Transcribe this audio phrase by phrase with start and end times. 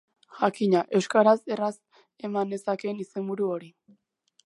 [0.37, 1.71] Jakina, euskaraz erraz
[2.29, 3.75] eman nezakeen izenburu hori.